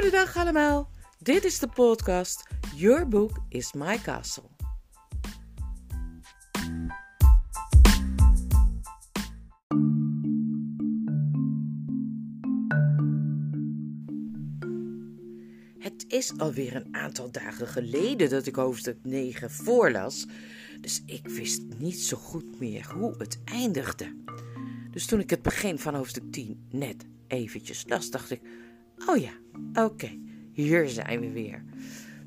[0.00, 0.90] Goedendag allemaal.
[1.18, 4.42] Dit is de podcast Your Book is My Castle.
[15.78, 20.26] Het is alweer een aantal dagen geleden dat ik hoofdstuk 9 voorlas,
[20.80, 24.16] dus ik wist niet zo goed meer hoe het eindigde.
[24.90, 28.40] Dus toen ik het begin van hoofdstuk 10 net eventjes las, dacht ik:
[29.06, 29.32] Oh ja,
[29.84, 30.18] oké,
[30.52, 31.64] hier zijn we weer.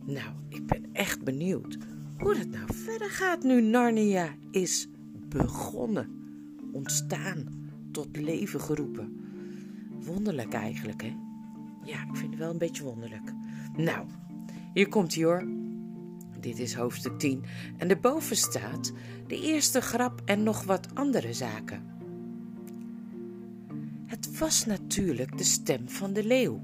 [0.06, 1.78] Nou, ik ben echt benieuwd
[2.18, 4.88] hoe het nou verder gaat nu Narnia is
[5.30, 6.10] begonnen,
[6.72, 7.46] ontstaan,
[7.92, 9.22] tot leven geroepen.
[10.00, 11.16] Wonderlijk eigenlijk, hè?
[11.84, 13.34] Ja, ik vind het wel een beetje wonderlijk.
[13.78, 14.06] Nou,
[14.74, 15.48] hier komt hij hoor.
[16.40, 17.44] Dit is hoofdstuk 10
[17.78, 18.92] en erboven staat
[19.28, 21.93] de eerste grap en nog wat andere zaken.
[24.14, 26.64] Het was natuurlijk de stem van de leeuw.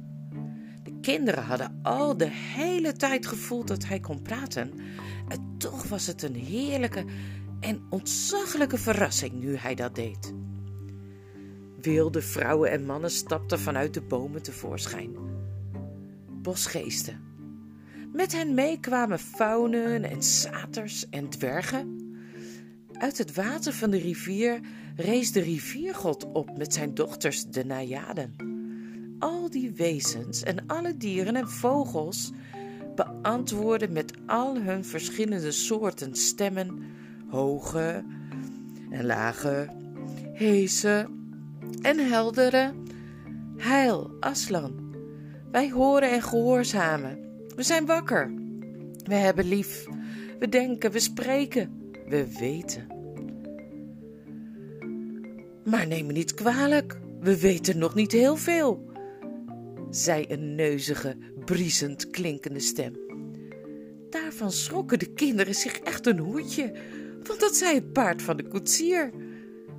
[0.83, 4.73] De kinderen hadden al de hele tijd gevoeld dat hij kon praten.
[5.27, 7.05] En toch was het een heerlijke
[7.59, 10.33] en ontzaglijke verrassing nu hij dat deed.
[11.81, 15.15] Wilde vrouwen en mannen stapten vanuit de bomen tevoorschijn.
[16.41, 17.19] Bosgeesten.
[18.13, 21.98] Met hen mee kwamen faunen en saters en dwergen.
[22.99, 24.59] Uit het water van de rivier
[24.95, 28.35] rees de riviergod op met zijn dochters de Najaden.
[29.19, 32.31] Al die wezens en alle dieren en vogels
[32.95, 36.83] beantwoorden met al hun verschillende soorten stemmen,
[37.29, 38.03] hoge
[38.89, 39.69] en lage,
[40.33, 41.09] heese
[41.81, 42.73] en heldere.
[43.57, 44.95] Heil, Aslan.
[45.51, 47.19] Wij horen en gehoorzamen.
[47.55, 48.33] We zijn wakker.
[49.03, 49.85] We hebben lief.
[50.39, 52.87] We denken, we spreken, we weten.
[55.65, 58.91] Maar neem me niet kwalijk, we weten nog niet heel veel,
[59.89, 62.93] zei een neuzige, briesend klinkende stem.
[64.09, 66.73] Daarvan schrokken de kinderen zich echt een hoedje,
[67.23, 69.11] want dat zei het paard van de koetsier.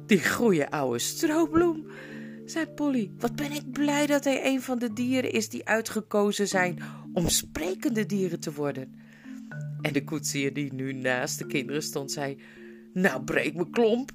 [0.07, 1.87] Die goeie oude strobloem,
[2.45, 3.11] zei Polly.
[3.19, 6.79] Wat ben ik blij dat hij een van de dieren is die uitgekozen zijn
[7.13, 9.00] om sprekende dieren te worden.
[9.83, 12.37] En de koetsier die nu naast de kinderen stond, zei:
[12.93, 14.11] Nou, breek me klomp.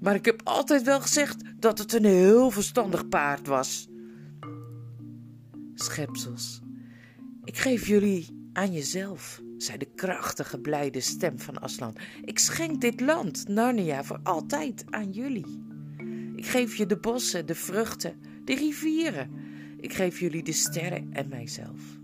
[0.00, 3.88] Maar ik heb altijd wel gezegd dat het een heel verstandig paard was.
[5.74, 6.60] Schepsels,
[7.44, 11.96] ik geef jullie aan jezelf, zei de krachtige, blijde stem van Aslan.
[12.24, 15.64] Ik schenk dit land, Narnia, voor altijd aan jullie.
[16.36, 18.14] Ik geef je de bossen, de vruchten,
[18.44, 19.30] de rivieren.
[19.80, 22.00] Ik geef jullie de sterren en mijzelf.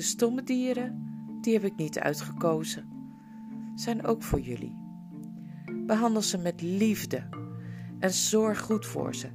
[0.00, 2.88] De stomme dieren, die heb ik niet uitgekozen,
[3.74, 4.76] zijn ook voor jullie.
[5.86, 7.22] Behandel ze met liefde
[7.98, 9.28] en zorg goed voor ze.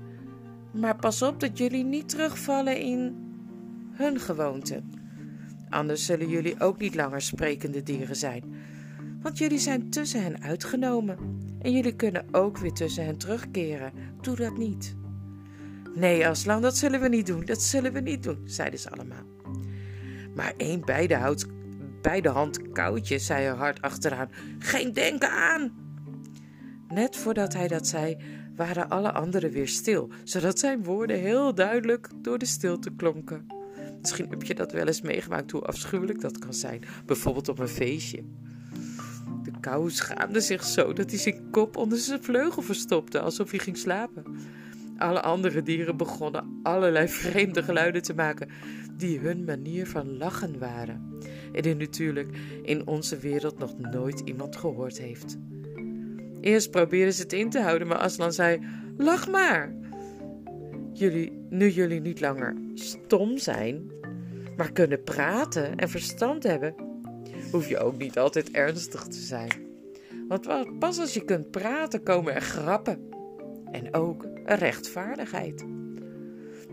[0.73, 3.15] Maar pas op dat jullie niet terugvallen in
[3.91, 4.91] hun gewoonten.
[5.69, 8.43] Anders zullen jullie ook niet langer sprekende dieren zijn,
[9.21, 11.17] want jullie zijn tussen hen uitgenomen
[11.61, 13.91] en jullie kunnen ook weer tussen hen terugkeren.
[14.21, 14.95] Doe dat niet.
[15.95, 19.34] Nee, Aslan, dat zullen we niet doen, dat zullen we niet doen, zeiden ze allemaal.
[20.35, 21.45] Maar één bij de, hout,
[22.01, 24.29] bij de hand koudje zei er hard achteraan:
[24.59, 25.73] Geen denken aan!
[26.87, 28.17] Net voordat hij dat zei,
[28.55, 33.47] waren alle anderen weer stil, zodat zijn woorden heel duidelijk door de stilte klonken.
[34.01, 37.67] Misschien heb je dat wel eens meegemaakt, hoe afschuwelijk dat kan zijn, bijvoorbeeld op een
[37.67, 38.23] feestje.
[39.43, 43.59] De kou schaamde zich zo dat hij zijn kop onder zijn vleugel verstopte, alsof hij
[43.59, 44.23] ging slapen.
[44.97, 48.49] Alle andere dieren begonnen allerlei vreemde geluiden te maken,
[48.97, 51.13] die hun manier van lachen waren.
[51.53, 55.37] En die natuurlijk in onze wereld nog nooit iemand gehoord heeft.
[56.41, 58.59] Eerst probeerden ze het in te houden, maar Aslan zei:
[58.97, 59.73] Lach maar.
[60.93, 63.91] Jullie, nu jullie niet langer stom zijn,
[64.57, 66.75] maar kunnen praten en verstand hebben,
[67.51, 69.51] hoef je ook niet altijd ernstig te zijn.
[70.27, 73.09] Want pas als je kunt praten, komen er grappen.
[73.71, 75.65] En ook een rechtvaardigheid.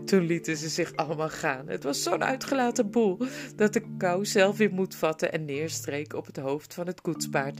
[0.05, 1.67] Toen lieten ze zich allemaal gaan.
[1.67, 3.17] Het was zo'n uitgelaten boel
[3.55, 7.59] dat de kou zelf weer moed vatte en neerstreek op het hoofd van het koetspaard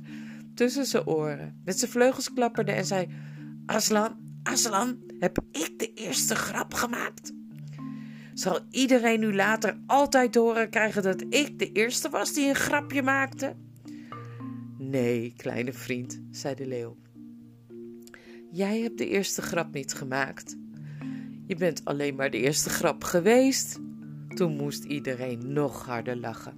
[0.56, 3.08] tussen zijn oren, met zijn vleugels klapperde en zei:
[3.66, 7.34] Aslan, Aslan, heb ik de eerste grap gemaakt?
[8.34, 13.04] Zal iedereen nu later altijd horen krijgen dat ik de eerste was die een grapje
[13.04, 13.56] maakte?
[14.78, 16.98] Nee, kleine vriend, zei de leeuw.
[18.52, 20.58] Jij hebt de eerste grap niet gemaakt.
[21.46, 23.80] Je bent alleen maar de eerste grap geweest.
[24.28, 26.54] Toen moest iedereen nog harder lachen.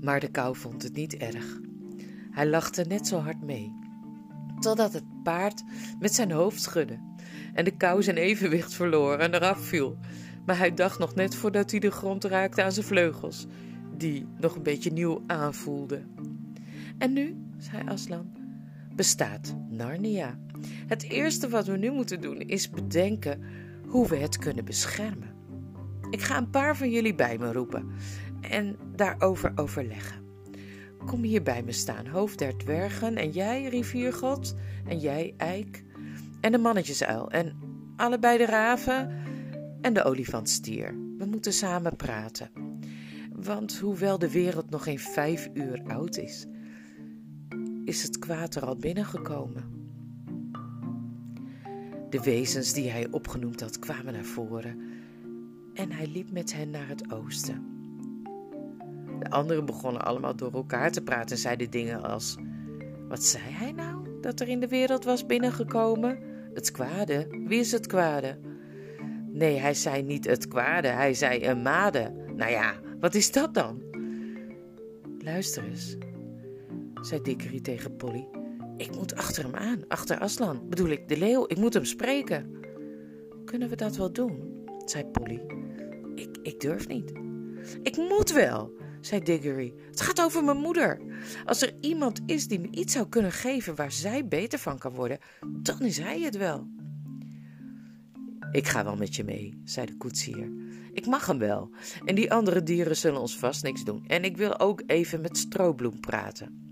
[0.00, 1.60] Maar de kou vond het niet erg.
[2.30, 3.72] Hij lachte net zo hard mee.
[4.58, 5.62] Totdat het paard
[5.98, 6.98] met zijn hoofd schudde
[7.54, 9.98] en de kou zijn evenwicht verloor en eraf viel.
[10.46, 13.46] Maar hij dacht nog net voordat hij de grond raakte aan zijn vleugels,
[13.96, 16.06] die nog een beetje nieuw aanvoelden.
[16.98, 18.39] En nu, zei Aslan,
[18.94, 20.38] bestaat Narnia.
[20.86, 23.42] Het eerste wat we nu moeten doen is bedenken
[23.86, 25.34] hoe we het kunnen beschermen.
[26.10, 27.90] Ik ga een paar van jullie bij me roepen
[28.40, 30.18] en daarover overleggen.
[31.06, 34.54] Kom hier bij me staan, hoofd der dwergen, en jij, riviergod,
[34.86, 35.84] en jij, eik,
[36.40, 37.56] en de mannetjesuil, en
[37.96, 39.12] allebei de raven
[39.80, 40.94] en de olifantstier.
[41.18, 42.50] We moeten samen praten.
[43.32, 46.46] Want hoewel de wereld nog geen vijf uur oud is,
[47.84, 49.78] is het kwaad er al binnengekomen.
[52.10, 54.80] De wezens die hij opgenoemd had kwamen naar voren
[55.74, 57.64] en hij liep met hen naar het oosten.
[59.18, 62.36] De anderen begonnen allemaal door elkaar te praten en zeiden dingen als:
[63.08, 66.18] Wat zei hij nou dat er in de wereld was binnengekomen?
[66.54, 67.26] Het kwade.
[67.46, 68.38] Wie is het kwade?
[69.32, 72.12] Nee, hij zei niet het kwade, hij zei een made.
[72.36, 73.82] Nou ja, wat is dat dan?
[75.18, 75.96] Luister eens,
[77.00, 78.28] zei Dickery tegen Polly.
[78.76, 81.44] Ik moet achter hem aan, achter Aslan, bedoel ik, de leeuw.
[81.46, 82.50] Ik moet hem spreken.
[83.44, 84.64] Kunnen we dat wel doen?
[84.84, 85.40] zei Polly.
[86.14, 87.12] Ik, ik durf niet.
[87.82, 89.74] Ik moet wel, zei Diggory.
[89.90, 91.00] Het gaat over mijn moeder.
[91.44, 94.94] Als er iemand is die me iets zou kunnen geven waar zij beter van kan
[94.94, 95.18] worden,
[95.62, 96.68] dan is hij het wel.
[98.52, 100.52] Ik ga wel met je mee, zei de koetsier.
[100.92, 101.70] Ik mag hem wel.
[102.04, 104.04] En die andere dieren zullen ons vast niks doen.
[104.06, 106.69] En ik wil ook even met Strobloem praten.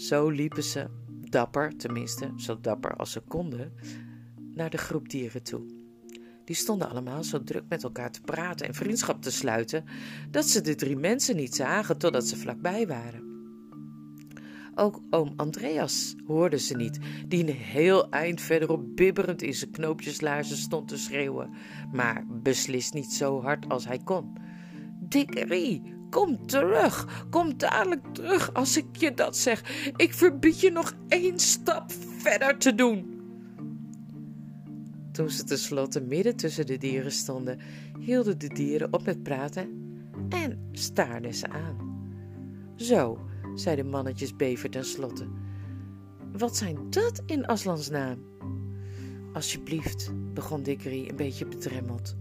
[0.00, 0.86] Zo liepen ze,
[1.30, 3.72] dapper, tenminste, zo dapper als ze konden,
[4.54, 5.62] naar de groep dieren toe.
[6.44, 9.84] Die stonden allemaal zo druk met elkaar te praten en vriendschap te sluiten,
[10.30, 13.24] dat ze de drie mensen niet zagen totdat ze vlakbij waren.
[14.74, 16.98] Ook oom Andreas hoorde ze niet,
[17.28, 21.50] die een heel eind verderop bibberend in zijn knoopjeslaarzen stond te schreeuwen,
[21.92, 24.32] maar beslist niet zo hard als hij kon.
[25.00, 29.90] Dikkerie, kom terug, kom dadelijk terug als ik je dat zeg.
[29.96, 33.18] Ik verbied je nog één stap verder te doen.
[35.12, 37.58] Toen ze tenslotte midden tussen de dieren stonden,
[37.98, 39.68] hielden de dieren op met praten
[40.28, 41.76] en staarden ze aan.
[42.76, 43.18] Zo,
[43.54, 45.26] zeiden mannetjes bever tenslotte.
[46.32, 48.18] Wat zijn dat in Aslans naam?
[49.32, 52.16] Alsjeblieft, begon Dickery een beetje bedremmeld.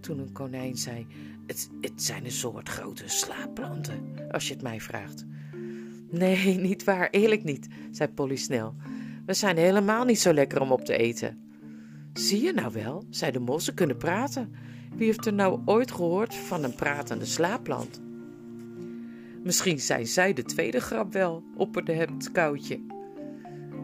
[0.00, 1.06] Toen een konijn zei:
[1.46, 5.24] het, het zijn een soort grote slaapplanten, als je het mij vraagt.
[6.10, 8.74] Nee, niet waar, eerlijk niet, zei Polly snel.
[9.26, 11.38] We zijn helemaal niet zo lekker om op te eten.
[12.12, 14.54] Zie je nou wel, zei de mos, ze kunnen praten.
[14.96, 18.00] Wie heeft er nou ooit gehoord van een pratende slaapplant?
[19.42, 22.93] Misschien zijn zij de tweede grap wel, opperde het koudje.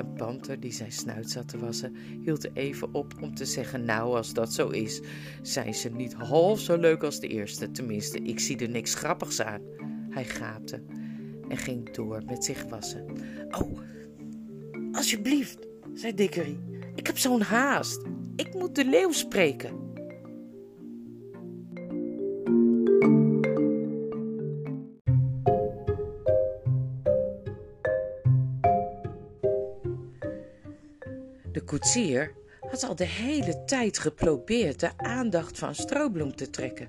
[0.01, 4.17] Een panter die zijn snuit zat te wassen, hield even op om te zeggen: Nou,
[4.17, 5.01] als dat zo is,
[5.43, 7.71] zijn ze niet half zo leuk als de eerste.
[7.71, 9.61] Tenminste, ik zie er niks grappigs aan.
[10.11, 10.83] Hij gaapte
[11.49, 13.07] en ging door met zich wassen.
[13.51, 13.79] Oh,
[14.93, 16.59] alsjeblieft, zei Dickery.
[16.95, 18.03] Ik heb zo'n haast.
[18.37, 19.90] Ik moet de leeuw spreken.
[31.53, 36.89] De koetsier had al de hele tijd geprobeerd de aandacht van Strobloem te trekken.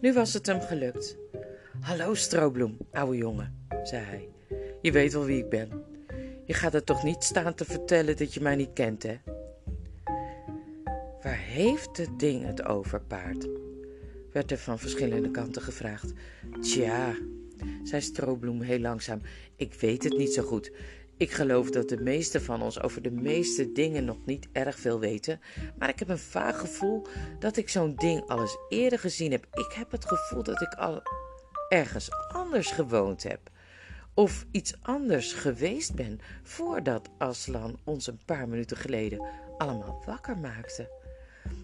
[0.00, 1.16] Nu was het hem gelukt.
[1.80, 4.28] Hallo Strobloem, ouwe jongen, zei hij.
[4.82, 5.84] Je weet wel wie ik ben.
[6.44, 9.16] Je gaat er toch niet staan te vertellen dat je mij niet kent, hè?
[11.22, 13.48] Waar heeft het ding het over, paard?
[14.32, 16.12] werd er van verschillende kanten gevraagd.
[16.60, 17.16] Tja,
[17.82, 19.20] zei Strobloem heel langzaam,
[19.56, 20.72] ik weet het niet zo goed.
[21.18, 24.98] Ik geloof dat de meesten van ons over de meeste dingen nog niet erg veel
[24.98, 25.40] weten,
[25.78, 27.06] maar ik heb een vaag gevoel
[27.38, 29.46] dat ik zo'n ding al eens eerder gezien heb.
[29.52, 31.02] Ik heb het gevoel dat ik al
[31.68, 33.40] ergens anders gewoond heb.
[34.14, 39.26] Of iets anders geweest ben voordat Aslan ons een paar minuten geleden
[39.58, 40.88] allemaal wakker maakte.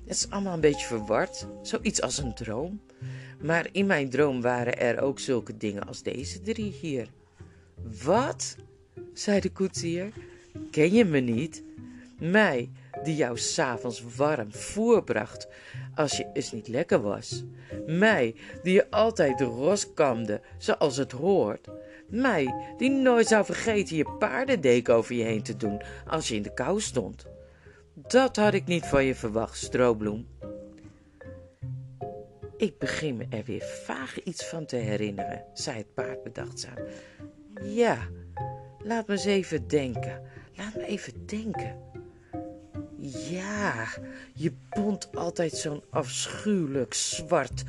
[0.05, 2.81] Het is allemaal een beetje verward, zoiets als een droom.
[3.41, 7.09] Maar in mijn droom waren er ook zulke dingen als deze drie hier.
[8.05, 8.57] Wat?
[9.13, 10.13] Zei de koetsier.
[10.71, 11.63] Ken je me niet?
[12.19, 12.71] Mij,
[13.03, 15.49] die jou s'avonds warm voer bracht
[15.95, 17.45] als je eens niet lekker was.
[17.87, 21.69] Mij, die je altijd de ros kamde zoals het hoort.
[22.09, 26.43] Mij, die nooit zou vergeten je paardendeken over je heen te doen als je in
[26.43, 27.27] de kou stond.
[27.95, 30.27] Dat had ik niet van je verwacht, Strobloem.
[32.57, 36.79] Ik begin me er weer vaag iets van te herinneren, zei het paard bedachtzaam.
[37.63, 37.99] Ja,
[38.85, 40.23] Laat me eens even denken.
[40.57, 41.77] Laat me even denken.
[43.31, 43.89] Ja,
[44.35, 47.65] je bond altijd zo'n afschuwelijk zwart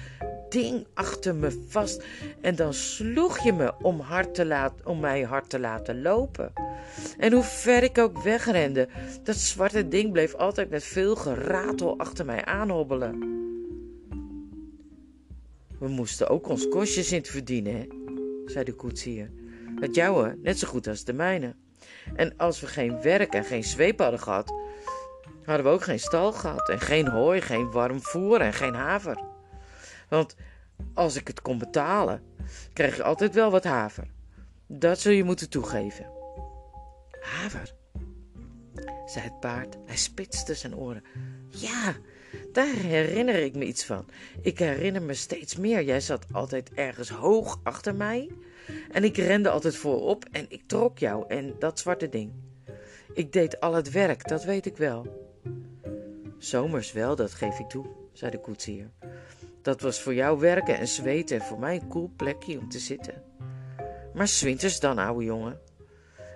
[0.49, 2.03] ding achter me vast
[2.41, 6.53] en dan sloeg je me om, hard te laten, om mij hard te laten lopen.
[7.17, 8.87] En hoe ver ik ook wegrende,
[9.23, 13.19] dat zwarte ding bleef altijd met veel geratel achter mij aanhobbelen.
[15.79, 17.87] We moesten ook ons kostjes in te verdienen,
[18.45, 19.31] zei de koetsier.
[19.79, 21.55] Het jouwe, net zo goed als de mijne.
[22.15, 24.53] En als we geen werk en geen zweep hadden gehad,
[25.45, 26.69] hadden we ook geen stal gehad.
[26.69, 29.23] En geen hooi, geen warm voer en geen haver.
[30.09, 30.35] Want
[30.93, 32.23] als ik het kon betalen,
[32.73, 34.07] kreeg je altijd wel wat haver.
[34.67, 36.05] Dat zul je moeten toegeven.
[37.21, 37.73] Haver,
[39.05, 39.77] zei het paard.
[39.85, 41.03] Hij spitste zijn oren.
[41.49, 41.95] Ja,
[42.51, 44.05] daar herinner ik me iets van.
[44.41, 45.83] Ik herinner me steeds meer.
[45.83, 48.29] Jij zat altijd ergens hoog achter mij.
[48.91, 52.31] En ik rende altijd voorop en ik trok jou en dat zwarte ding.
[53.13, 55.31] Ik deed al het werk, dat weet ik wel.
[56.37, 58.89] Zomers wel, dat geef ik toe, zei de koetsier.
[59.61, 62.79] Dat was voor jou werken en zweten en voor mij een koel plekje om te
[62.79, 63.23] zitten.
[64.13, 65.59] Maar zwinters dan, ouwe jongen.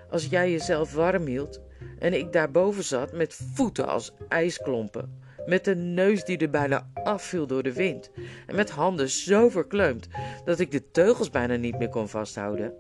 [0.10, 1.62] Als jij jezelf warm hield
[2.00, 7.48] en ik daarboven zat met voeten als ijsklompen, met een neus die er bijna afviel
[7.48, 8.12] door de wind
[8.46, 10.08] en met handen zo verkleumd
[10.46, 12.74] dat ik de teugels bijna niet meer kon vasthouden.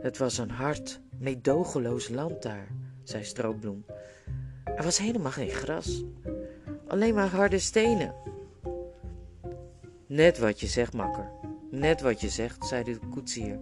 [0.00, 2.68] Het was een hard, meedogenloos land daar,
[3.02, 3.84] zei Stroopbloem.
[4.64, 6.04] Er was helemaal geen gras,
[6.86, 8.14] alleen maar harde stenen.
[10.06, 11.30] Net wat je zegt, makker.
[11.70, 13.60] Net wat je zegt, zei de koetsier.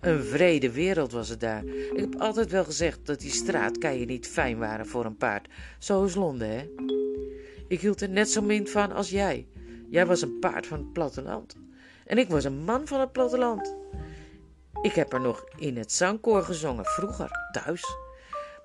[0.00, 1.64] Een vrede wereld was het daar.
[1.64, 5.48] Ik heb altijd wel gezegd dat die straatkeien niet fijn waren voor een paard.
[5.78, 6.68] Zo is Londen, hè?
[7.68, 9.46] Ik hield er net zo min van als jij.
[9.90, 11.56] Jij was een paard van het platteland.
[12.04, 13.76] En ik was een man van het platteland.
[14.82, 17.84] Ik heb er nog in het zangkoor gezongen, vroeger, thuis.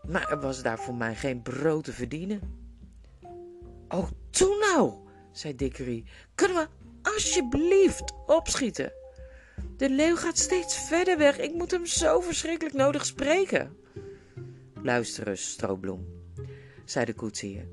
[0.08, 2.42] Maar er was daar voor mij geen brood te verdienen.
[3.88, 4.94] Oh, toen nou,
[5.32, 6.04] zei Dickery.
[6.36, 6.68] Kunnen we
[7.10, 9.03] alsjeblieft opschieten?
[9.78, 11.40] De leeuw gaat steeds verder weg.
[11.40, 13.78] Ik moet hem zo verschrikkelijk nodig spreken.
[14.82, 16.06] Luister eens, Stroobloem,
[16.86, 17.68] zei de koetsier.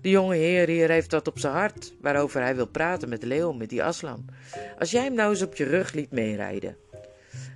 [0.00, 3.26] De jonge heer hier heeft dat op zijn hart, waarover hij wil praten met de
[3.26, 4.24] leeuw, met die aslan.
[4.78, 6.76] Als jij hem nou eens op je rug liet meerijden.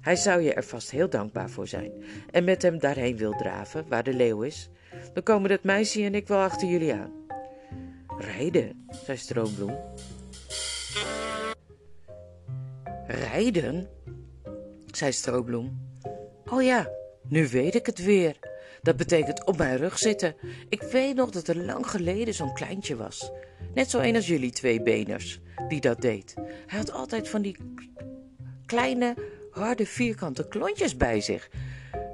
[0.00, 1.92] Hij zou je er vast heel dankbaar voor zijn.
[2.30, 4.70] En met hem daarheen wil draven, waar de leeuw is.
[5.12, 7.12] Dan komen dat meisje en ik wel achter jullie aan.
[8.18, 9.76] Rijden, zei Stroombloem.
[13.10, 13.88] Rijden?
[14.86, 15.88] zei Stroobloem.
[16.44, 16.90] Oh ja,
[17.22, 18.36] nu weet ik het weer.
[18.82, 20.34] Dat betekent op mijn rug zitten.
[20.68, 23.30] Ik weet nog dat er lang geleden zo'n kleintje was.
[23.74, 26.34] Net zo een als jullie twee beners, die dat deed.
[26.66, 27.56] Hij had altijd van die
[28.66, 29.14] kleine,
[29.50, 31.50] harde, vierkante klontjes bij zich.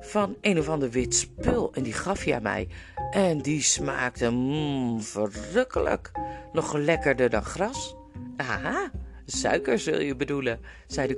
[0.00, 1.74] Van een of ander wit spul.
[1.74, 2.68] En die gaf hij aan mij.
[3.10, 6.10] En die smaakte mmm, verrukkelijk.
[6.52, 7.96] Nog lekkerder dan gras.
[8.36, 8.90] Aha,
[9.26, 11.16] Suiker zul je bedoelen, zei de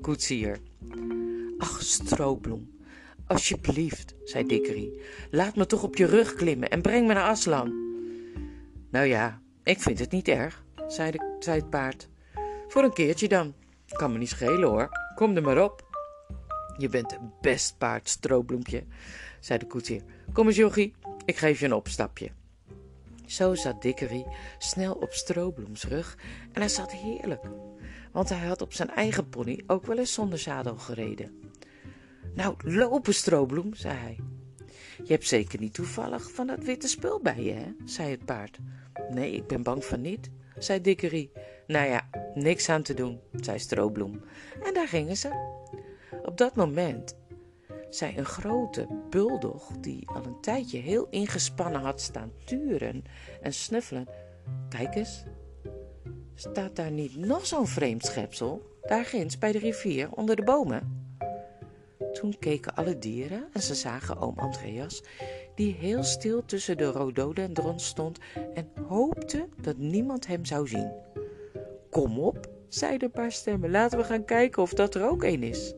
[0.00, 0.58] koetsier.
[1.58, 2.70] Ach, stroopbloem,
[3.26, 5.00] alsjeblieft, zei Dikkerie.
[5.30, 7.74] Laat me toch op je rug klimmen en breng me naar Aslan.
[8.90, 12.08] Nou ja, ik vind het niet erg, zei, de, zei het paard.
[12.68, 13.54] Voor een keertje dan.
[13.88, 14.88] Kan me niet schelen hoor.
[15.14, 15.84] Kom er maar op.
[16.76, 18.84] Je bent een best paard, stroobloempje,
[19.40, 20.02] zei de koetsier.
[20.32, 20.94] Kom eens, jochie,
[21.24, 22.30] ik geef je een opstapje.
[23.26, 24.26] Zo zat Dickery
[24.58, 26.18] snel op Stroobloems rug
[26.52, 27.42] en hij zat heerlijk,
[28.12, 31.40] want hij had op zijn eigen pony ook wel eens zonder zadel gereden.
[32.34, 34.18] Nou, lopen Stroobloem, zei hij.
[35.04, 37.72] Je hebt zeker niet toevallig van dat witte spul bij je, hè?
[37.84, 38.58] zei het paard.
[39.10, 41.30] Nee, ik ben bang van niet, zei Dickery.
[41.66, 44.20] Nou ja, niks aan te doen, zei Stroobloem.
[44.62, 45.54] En daar gingen ze.
[46.22, 47.16] Op dat moment
[47.96, 53.04] zei een grote buldog, die al een tijdje heel ingespannen had staan turen
[53.40, 54.08] en snuffelen.
[54.68, 55.24] Kijk eens,
[56.34, 61.04] staat daar niet nog zo'n vreemd schepsel, daar ginds bij de rivier onder de bomen?
[62.12, 65.02] Toen keken alle dieren en ze zagen oom Andreas,
[65.54, 68.18] die heel stil tussen de rhododendrons stond
[68.54, 70.92] en hoopte dat niemand hem zou zien.
[71.90, 75.42] Kom op, zeiden een paar stemmen, laten we gaan kijken of dat er ook een
[75.42, 75.74] is.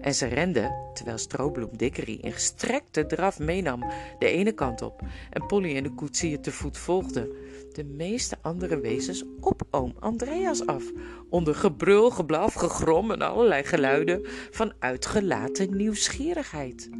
[0.00, 3.84] En ze renden, terwijl Strobloem Dickery in gestrekte draf meenam
[4.18, 7.28] de ene kant op en Polly en de koetsier te voet volgden.
[7.72, 10.84] De meeste andere wezens op oom Andreas af,
[11.28, 16.90] onder gebrul, geblaf, gegrom en allerlei geluiden van uitgelaten nieuwsgierigheid.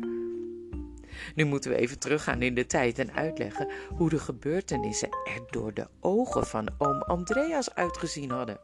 [1.35, 5.75] Nu moeten we even teruggaan in de tijd en uitleggen hoe de gebeurtenissen er door
[5.75, 8.61] de ogen van oom Andreas uitgezien hadden.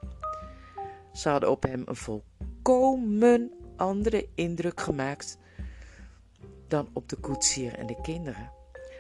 [1.12, 5.38] Ze hadden op hem een volkomen andere indruk gemaakt
[6.68, 8.50] dan op de koetsier en de kinderen.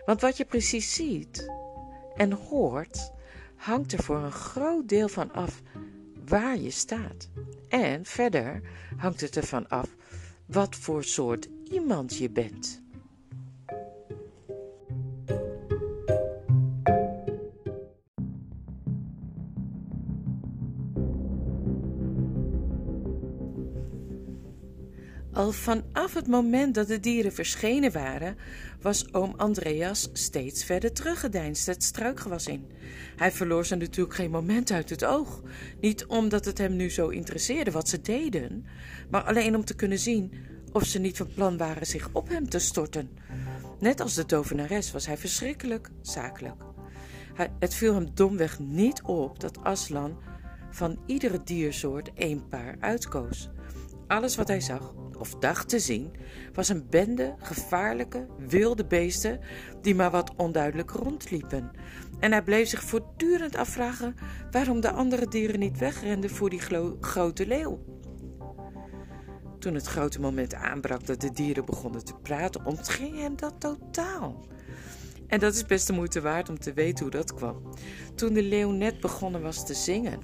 [0.04, 1.50] Want wat je precies ziet
[2.16, 3.12] en hoort,
[3.56, 5.62] hangt er voor een groot deel van af
[6.28, 7.28] waar je staat.
[7.68, 8.60] En verder
[8.96, 9.94] hangt het ervan af
[10.46, 12.82] wat voor soort iemand je bent.
[25.52, 28.36] Vanaf het moment dat de dieren verschenen waren,
[28.80, 32.70] was oom Andreas steeds verder teruggedeinst het struikgewas in.
[33.16, 35.42] Hij verloor ze natuurlijk geen moment uit het oog.
[35.80, 38.66] Niet omdat het hem nu zo interesseerde wat ze deden,
[39.10, 40.32] maar alleen om te kunnen zien
[40.72, 43.10] of ze niet van plan waren zich op hem te storten.
[43.80, 46.62] Net als de tovenares was hij verschrikkelijk zakelijk.
[47.58, 50.18] Het viel hem domweg niet op dat Aslan
[50.70, 53.48] van iedere diersoort één paar uitkoos.
[54.06, 56.12] Alles wat hij zag of dacht te zien,
[56.52, 59.40] was een bende gevaarlijke, wilde beesten
[59.82, 61.70] die maar wat onduidelijk rondliepen.
[62.18, 64.14] En hij bleef zich voortdurend afvragen
[64.50, 66.60] waarom de andere dieren niet wegrenden voor die
[67.00, 67.84] grote leeuw.
[69.58, 74.46] Toen het grote moment aanbrak dat de dieren begonnen te praten, ontging hem dat totaal.
[75.26, 77.62] En dat is best de moeite waard om te weten hoe dat kwam.
[78.14, 80.20] Toen de leeuw net begonnen was te zingen,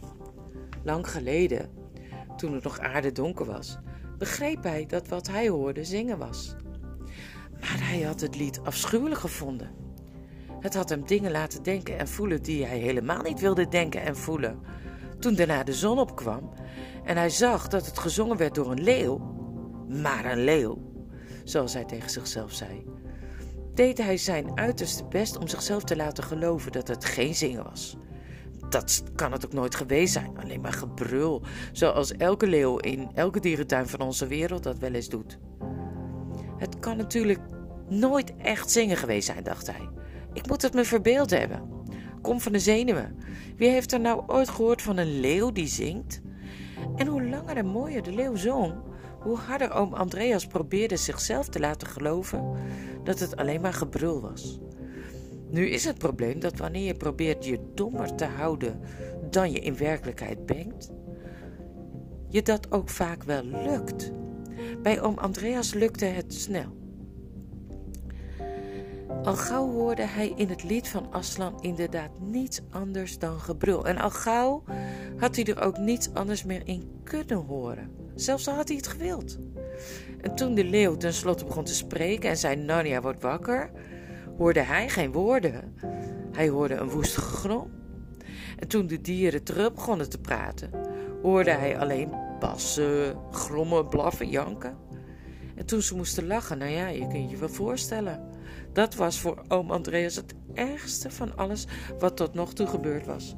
[0.83, 1.71] lang geleden,
[2.37, 3.79] toen het nog aardedonker was,
[4.23, 6.55] begreep hij dat wat hij hoorde zingen was.
[7.61, 9.71] Maar hij had het lied afschuwelijk gevonden.
[10.61, 14.17] Het had hem dingen laten denken en voelen die hij helemaal niet wilde denken en
[14.17, 14.59] voelen.
[15.19, 16.53] Toen daarna de zon opkwam
[17.05, 19.19] en hij zag dat het gezongen werd door een leeuw,
[19.89, 20.79] maar een leeuw,
[21.45, 22.85] zoals hij tegen zichzelf zei,
[23.75, 27.97] deed hij zijn uiterste best om zichzelf te laten geloven dat het geen zingen was
[28.73, 30.39] dat kan het ook nooit geweest zijn.
[30.43, 35.09] Alleen maar gebrul, zoals elke leeuw in elke dierentuin van onze wereld dat wel eens
[35.09, 35.39] doet.
[36.59, 37.41] Het kan natuurlijk
[37.89, 39.89] nooit echt zingen geweest zijn, dacht hij.
[40.33, 41.63] Ik moet het me verbeeld hebben.
[42.23, 43.17] Kom van de zenuwen.
[43.57, 46.21] Wie heeft er nou ooit gehoord van een leeuw die zingt?
[46.97, 48.75] En hoe langer en mooier de leeuw zong,
[49.21, 52.57] hoe harder oom Andreas probeerde zichzelf te laten geloven
[53.05, 54.61] dat het alleen maar gebrul was.
[55.53, 58.81] Nu is het probleem dat wanneer je probeert je dommer te houden
[59.31, 60.93] dan je in werkelijkheid bent,
[62.29, 64.13] je dat ook vaak wel lukt.
[64.83, 66.81] Bij oom Andreas lukte het snel.
[69.23, 73.87] Al gauw hoorde hij in het lied van Aslan inderdaad niets anders dan gebrul.
[73.87, 74.63] En al gauw
[75.17, 77.91] had hij er ook niets anders meer in kunnen horen.
[78.15, 79.39] Zelfs al had hij het gewild.
[80.21, 83.71] En toen de leeuw tenslotte begon te spreken en zei: Narnia wordt wakker,
[84.37, 85.75] hoorde hij geen woorden.
[86.33, 87.71] Hij hoorde een woestige gegrom.
[88.59, 90.71] En toen de dieren terug begonnen te praten,
[91.23, 94.77] hoorde hij alleen bassen, grommen, blaffen, janken.
[95.55, 98.29] En toen ze moesten lachen, nou ja, je kunt je wel voorstellen.
[98.73, 101.67] Dat was voor oom Andreas het ergste van alles
[101.99, 103.37] wat tot nog toe gebeurd was.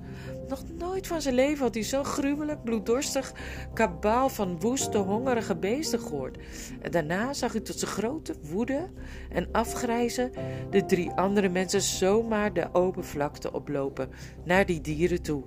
[0.48, 3.32] Nog nooit van zijn leven had hij zo gruwelijk, bloeddorstig
[3.74, 6.38] kabaal van woeste, hongerige beesten gehoord.
[6.80, 8.90] En daarna zag hij tot zijn grote woede
[9.30, 10.32] en afgrijzen
[10.70, 14.10] de drie andere mensen zomaar de open vlakte oplopen
[14.44, 15.42] naar die dieren toe.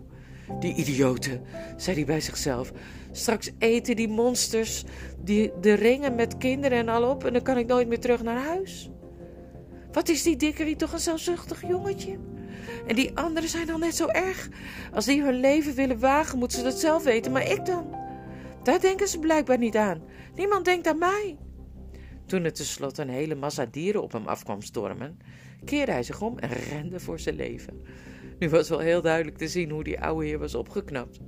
[0.60, 1.42] Die idioten,
[1.78, 2.72] zei hij bij zichzelf.
[3.12, 4.84] Straks eten die monsters
[5.24, 8.24] die, de ringen met kinderen en al op en dan kan ik nooit meer terug
[8.24, 8.90] naar huis.
[9.92, 12.18] Wat is die dikkerie toch een zelfzuchtig jongetje?
[12.88, 14.50] En die anderen zijn al net zo erg.
[14.94, 17.96] Als die hun leven willen wagen, moeten ze dat zelf weten, maar ik dan?
[18.64, 20.02] Daar denken ze blijkbaar niet aan.
[20.36, 21.38] Niemand denkt aan mij.
[22.26, 25.20] Toen er tenslotte een hele massa dieren op hem afkwam stormen,
[25.66, 27.82] keerde hij zich om en rende voor zijn leven.
[28.40, 31.20] Nu was wel heel duidelijk te zien hoe die oude heer was opgeknapt.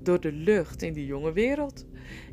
[0.00, 1.86] Door de lucht in die jonge wereld.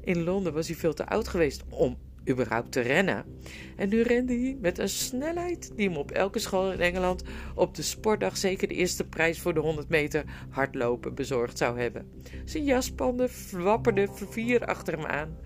[0.03, 1.97] In Londen was hij veel te oud geweest om
[2.29, 3.25] überhaupt te rennen.
[3.75, 7.23] En nu rende hij met een snelheid die hem op elke school in Engeland
[7.55, 12.11] op de sportdag zeker de eerste prijs voor de 100 meter hardlopen bezorgd zou hebben.
[12.45, 15.37] Zijn jaspanden wapperden vervier achter hem aan.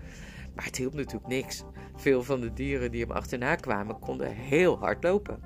[0.54, 1.64] Maar het hielp natuurlijk niks.
[1.96, 5.40] Veel van de dieren die hem achterna kwamen konden heel hard lopen.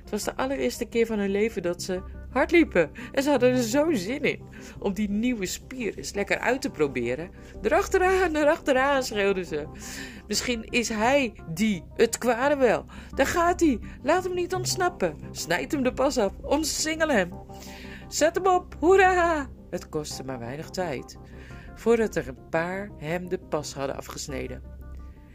[0.00, 2.90] Het was de allereerste keer van hun leven dat ze hard liepen.
[3.12, 4.42] En ze hadden er zo zin in
[4.78, 7.30] om die nieuwe spier eens lekker uit te proberen.
[7.62, 9.66] Erachteraan, erachteraan, schreeuwden ze.
[10.26, 12.84] Misschien is hij die, het kwade wel.
[13.14, 13.78] Daar gaat hij.
[14.02, 15.16] Laat hem niet ontsnappen.
[15.30, 16.32] Snijd hem de pas af.
[16.42, 17.32] Omsingel hem.
[18.08, 18.76] Zet hem op.
[18.78, 19.48] Hoera!
[19.70, 21.18] Het kostte maar weinig tijd.
[21.74, 24.62] Voordat er een paar hem de pas hadden afgesneden.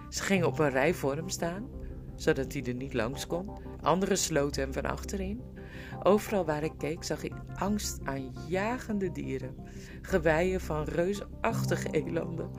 [0.10, 1.70] Ze gingen op een rij voor hem staan,
[2.16, 3.50] zodat hij er niet langs kon.
[3.82, 5.42] Anderen sloten hem van achterin.
[6.04, 9.56] Overal waar ik keek zag ik angstaanjagende dieren.
[10.02, 12.50] Geweien van reusachtige elanden.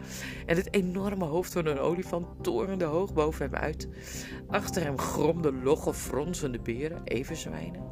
[0.46, 3.88] En het enorme hoofd van een olifant torende hoog boven hem uit.
[4.48, 7.82] Achter hem gromden logge, fronsende beren, everzwijnen.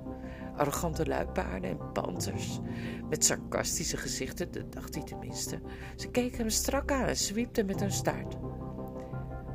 [0.56, 2.61] Arrogante luipaarden en panters.
[3.09, 5.61] Met sarcastische gezichten, dat dacht hij tenminste.
[5.96, 8.37] Ze keken hem strak aan en zwiepten met hun staart.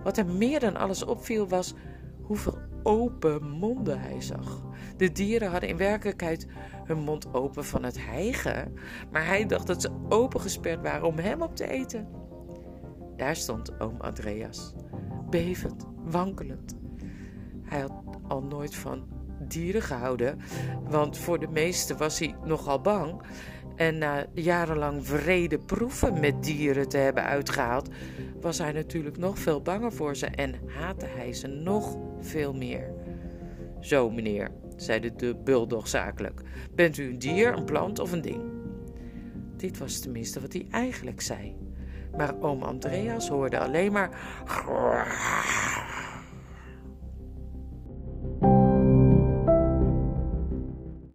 [0.04, 1.73] Wat hem meer dan alles opviel was
[2.21, 4.63] hoeveel open monden hij zag.
[4.98, 6.48] De dieren hadden in werkelijkheid
[6.84, 8.74] hun mond open van het hijgen,
[9.12, 12.08] maar hij dacht dat ze opengesperd waren om hem op te eten.
[13.15, 14.74] Daar stond oom Andreas,
[15.30, 16.76] bevend, wankelend.
[17.63, 17.91] Hij had
[18.28, 19.08] al nooit van
[19.48, 20.39] dieren gehouden,
[20.89, 23.22] want voor de meeste was hij nogal bang.
[23.76, 27.89] En na jarenlang vrede proeven met dieren te hebben uitgehaald,
[28.41, 32.93] was hij natuurlijk nog veel banger voor ze en haatte hij ze nog veel meer.
[33.79, 36.41] Zo, meneer, zei de bulldog zakelijk.
[36.75, 38.41] Bent u een dier, een plant of een ding?
[39.57, 41.55] Dit was tenminste wat hij eigenlijk zei.
[42.17, 44.10] Maar oom Andreas hoorde alleen maar